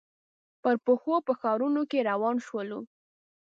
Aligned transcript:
پر 0.61 0.75
پښو 0.85 1.15
په 1.27 1.33
ښارنو 1.39 1.83
کې 1.91 1.99
روان 2.09 2.35
شولو. 2.45 2.79